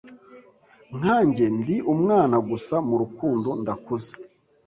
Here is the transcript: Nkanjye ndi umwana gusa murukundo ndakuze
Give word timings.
Nkanjye 0.97 1.45
ndi 1.59 1.75
umwana 1.93 2.35
gusa 2.49 2.75
murukundo 2.87 3.49
ndakuze 3.61 4.11